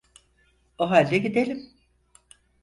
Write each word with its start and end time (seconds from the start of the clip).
O 0.77 0.89
halde 0.89 1.17
gidelim. 1.17 1.69